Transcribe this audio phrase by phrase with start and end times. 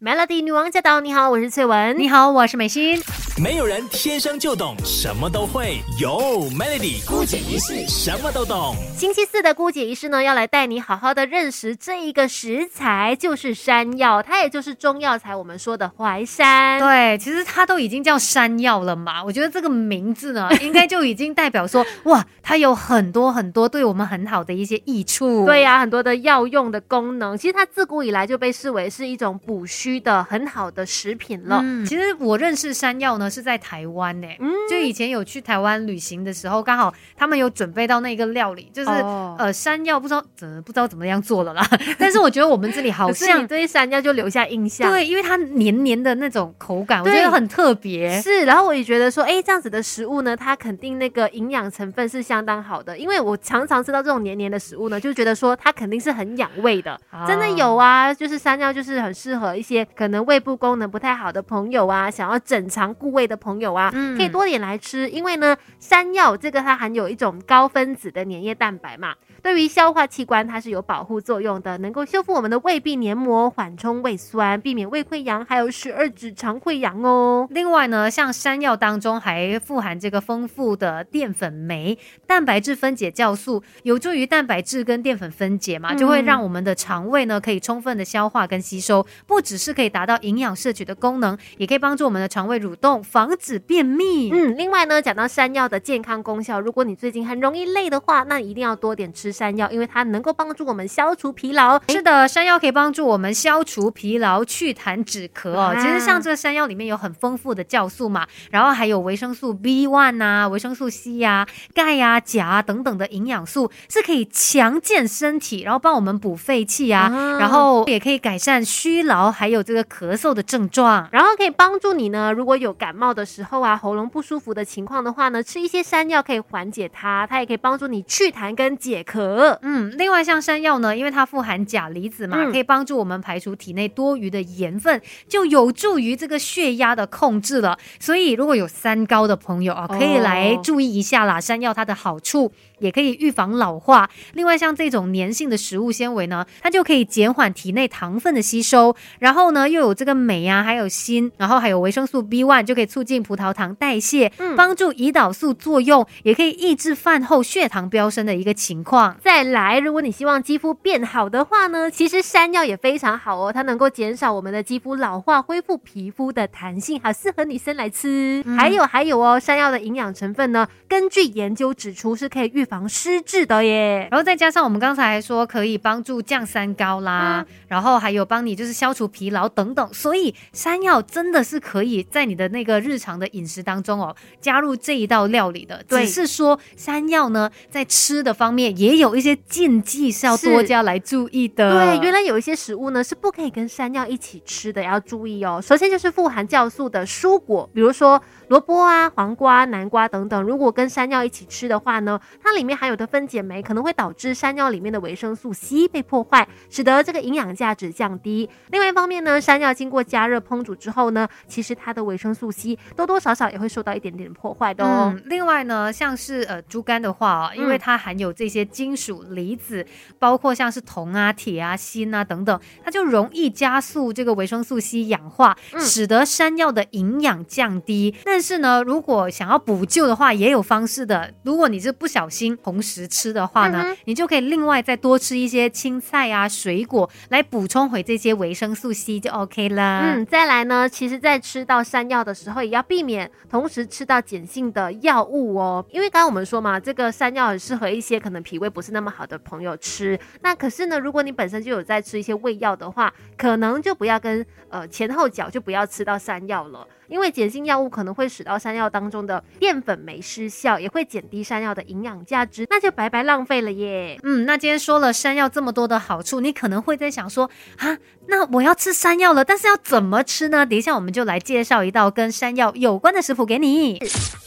[0.00, 1.00] Melody 女王驾到！
[1.00, 1.98] 你好，我是翠文。
[1.98, 3.02] 你好，我是美心。
[3.40, 8.74] 没有人天生就懂什么都会，有 Melody 姑姐仪式什么都懂。
[8.96, 16.80] 星期四的姑姐仪式呢，要来带你好好的认识这一个食材，就是山药，它也就是中药材我们说的淮山。
[16.80, 25.46] 对，其实它都已经叫山药了嘛，我觉得这个名字呢，应该就已经代表说，哇，它有很多很多对我们很好的一些益处。
[25.46, 29.98] 对呀，很多的药用的功能，其实它自古以来就被视为是一种补虚。
[29.98, 31.60] 的很好的食品了。
[31.62, 34.28] 嗯，其实我认识山药呢是在台湾呢。
[34.38, 38.90] 嗯，就以前有去台湾旅行的时候，刚好他们有准备到那个料理，就是
[39.38, 41.66] 呃山药，不知道怎不知道怎么样做了啦。
[41.98, 44.90] 但是我觉得我们这里好像对山药就留下印象。
[44.90, 48.20] 对，因为它黏黏的那种口感，我觉得很特别。
[48.20, 52.96] 是，然后我也觉得说，哎，这样子的食物呢，它肯定那个营养成分是相当好的。
[52.96, 56.98] 因为我常常吃到这种黏黏的食物呢，就觉得说它肯定是很养胃的。
[57.26, 59.86] 真的有啊，就是山药就是很适合一些。
[59.94, 69.16] 可能胃部功能不太好的朋友啊，想要整肠固胃的朋友啊，可以多点来吃，因为呢，山药这个它含有一种高分子的粘液蛋白嘛。
[69.42, 77.46] 对于消化器官，它是有保护作用的，能够修复我们的胃壁黏膜，缓冲胃酸，避免胃溃疡，还有十二指肠溃疡哦。
[77.50, 94.30] 另外呢，像山药当中还富含这个丰富的淀粉酶、蛋白质分解酵素，有助于蛋白质跟淀粉分解嘛，就会让我们的肠胃呢可以充分的消化跟吸收，不只是可以达到营养摄取的功能，也可以帮助我们的肠胃蠕动，防止便秘。
[94.30, 99.32] 嗯，另外呢，讲到山药的健康功效，如果你最近很容易累的话，那一定要多点吃。
[99.32, 101.80] 山药，因为它能够帮助我们消除疲劳。
[101.88, 105.74] 是的，山药可以帮助我们消除疲劳、祛痰止咳哦。
[105.80, 122.32] 其实像这个山药里面有很丰富的酵素嘛，然后还有维生素 B one 啊、维生素 C 呀、钙呀、钾啊等等的营养素，是可以强健身体，然后帮我们补肺气啊，然后也可以改善虚劳，还有这个咳嗽的症状，然后可以帮助你呢。
[122.32, 129.58] 如果有感冒的时候啊，喉咙不舒服的情况的话呢，吃一些山药可以缓解它，它也可以帮助你祛痰跟解渴。
[129.62, 137.78] 嗯，另外像山药呢，因为它富含钾离子嘛，可以帮助我们排除体内多余的盐分，就有助于这个血压的控制了。
[137.98, 141.40] 所以如果有三高的朋友啊，可以来注意一下啦。
[141.40, 144.08] 山药它的好处也可以预防老化。
[144.34, 148.94] 另外像这种粘性的食物纤维呢，它就可以减缓体内糖分的吸收。
[149.18, 159.16] 然后呢，又有这个镁啊，还有锌，然后还有维生素 B one，就可以促进葡萄糖代谢，嗯帮助胰岛素作用，也可以抑制饭后血糖飙升的一个情况。
[159.20, 168.44] 再来，如果你希望肌肤变好的话呢，其实山药也非常好哦，它能够减少我们的肌肤老化，恢复皮肤的弹性，好适合女生来吃。
[168.56, 174.06] 还有还有哦，山药的营养成分呢，根据研究指出是可以预防失智的耶。
[174.10, 185.82] 然后再加上我们刚才还说可以帮助降三高啦，然后还有帮你就是消除疲劳等等，所以山药真的是可以在你的那个日常的饮食当中哦，加入这一道料理的。
[185.88, 188.98] 只是说山药呢，在吃的方面也。
[188.98, 191.70] 有一些禁忌是要多加来注意的。
[191.70, 195.60] 对，原来有一些食物呢是不可以跟山药一起吃的，要注意哦。
[195.62, 200.42] 首先就是富含酵素的蔬果，比如说萝卜啊、黄瓜、南瓜等等。
[200.42, 208.50] 如果跟山药一起吃的话呢，它里面含有的分解酶可能会导致山药里面的维生素 C 被破坏，使得这个营养价值降低。
[208.72, 212.50] 另外一方面呢，山药经过加热烹煮之后呢，其实它的维生素
[212.96, 215.14] 多多少少也会受到一点点破坏的哦。
[215.26, 218.88] 另外呢，像是呃猪肝的话啊，因为它含有这些金。
[218.88, 219.84] 金属离子
[220.18, 228.14] 包括像是铜啊、铁啊、锌啊等等，它就容易加速这个维生素 C 氧化，使得山药的营养降低。
[228.24, 231.34] 但是呢，如果想要补救的话，也有方式的。
[231.42, 240.14] 如果你是不小心同时吃的话呢，你就可以另外再多吃一些青菜啊、水果来补充回这些维生素 C 就 OK 了。
[240.14, 256.86] 嗯，再来呢，其实在吃到山药的时候，也要避免同时吃到碱性的药物哦，因为刚刚我们说嘛，这个山药很适合一些可能脾胃不是那么好的朋友吃，那可是呢，如果你本身就有在吃一些胃药的话，可能就不要跟呃前后脚就不要吃到山药了。
[257.08, 264.20] 因为碱性药物可能会使到山药当中的淀粉酶失效，也会减低山药的营养价值，那就白白浪费了耶。
[264.24, 267.48] 嗯，那今天说了山药这么多的好处，你可能会在想说
[267.78, 267.96] 啊，
[268.26, 270.66] 那我要吃山药了，但是要怎么吃呢？
[270.66, 274.00] 等一下我们就来介绍一道跟山药有关的食谱给你。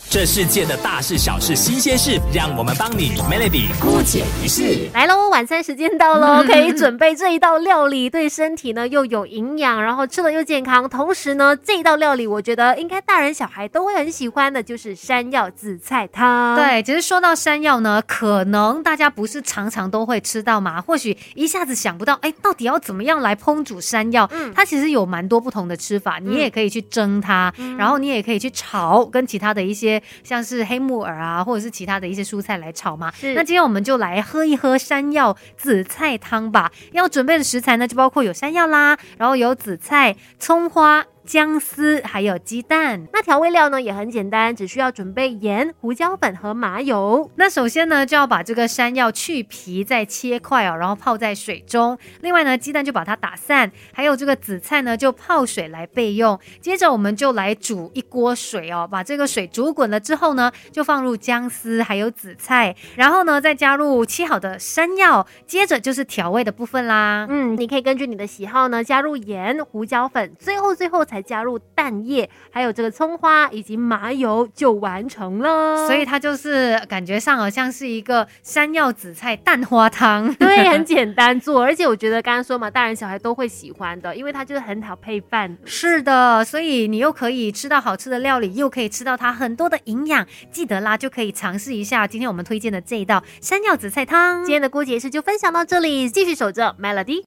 [0.10, 4.90] 这世界的大事小事新鲜事，让我们帮你 Melody 姑解一事。
[4.94, 16.56] 来喽，晚餐时间到喽，可以准备这一道料理，对身体呢又有营养，然后吃了又健康，同时呢这一道料理我觉得应该大人小孩都会很喜欢的，就是山药紫菜汤。
[16.58, 24.30] 对，其实说到山药呢，可能大家不是常常都会吃到嘛，或许一下子想不到，哎，到底要怎么样来烹煮山药？
[24.34, 33.12] 嗯，它其实有蛮多不同的吃法，你也可以去蒸它，然后你也可以去炒，跟其他的一些像是黑木耳啊，或者是其他的一些蔬菜来炒嘛。
[33.34, 36.72] 那今天我们就来喝一喝山药紫菜汤吧。
[36.92, 41.04] 要准备的食材呢，就包括有山药啦，然后有紫菜、葱花。
[41.32, 47.32] 姜丝还有鸡蛋，那调味料呢也很简单，只需要准备盐、胡椒粉和麻油。
[47.36, 51.98] 那首先呢就要把这个山药去皮，再切块哦，然后泡在水中。
[52.20, 56.38] 另外呢，鸡蛋就把它打散，还有这个紫菜呢就泡水来备用。
[56.60, 67.26] 接着我们就来煮一锅水哦，把这个水煮滚了之后呢，就放入姜丝还有紫菜，然后呢再加入切好的山药，接着就是调味的部分啦。
[67.30, 71.06] 嗯，你可以根据你的喜好呢加入盐、胡椒粉，最后最后。
[71.12, 75.88] 才加入蛋液，还有这个葱花以及麻油就完成了。
[75.88, 80.34] 所以它就是感觉上好像是一个山药紫菜蛋花汤。
[80.36, 85.58] 对，很简单做，而且我觉得刚刚说嘛，大人小孩都会喜欢的，因为它就是很好配饭。
[85.66, 90.26] 是的，所以你又可以吃到好吃的料理，又可以吃到它很多的营养。
[90.52, 94.44] 记得啦，就可以尝试一下今天我们推荐的这一道山药紫菜汤。
[94.46, 97.20] 今天的郭姐是就分享到这里，继续守着 Melody。